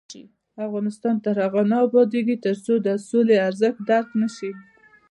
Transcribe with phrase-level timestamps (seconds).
[0.67, 4.51] افغانستان تر هغو نه ابادیږي، ترڅو د سولې ارزښت درک نشي.